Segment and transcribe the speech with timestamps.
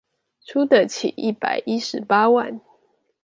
[0.45, 2.59] 出得起一百一十八萬